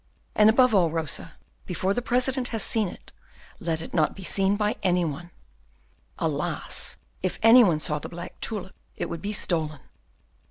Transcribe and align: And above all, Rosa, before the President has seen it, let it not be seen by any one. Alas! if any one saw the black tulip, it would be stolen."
And 0.33 0.49
above 0.49 0.73
all, 0.73 0.89
Rosa, 0.89 1.35
before 1.67 1.93
the 1.93 2.01
President 2.01 2.47
has 2.47 2.63
seen 2.63 2.87
it, 2.87 3.11
let 3.59 3.81
it 3.83 3.93
not 3.93 4.15
be 4.15 4.23
seen 4.23 4.55
by 4.55 4.75
any 4.81 5.05
one. 5.05 5.29
Alas! 6.17 6.97
if 7.21 7.37
any 7.43 7.63
one 7.63 7.79
saw 7.79 7.99
the 7.99 8.09
black 8.09 8.39
tulip, 8.39 8.73
it 8.95 9.11
would 9.11 9.21
be 9.21 9.31
stolen." 9.31 9.79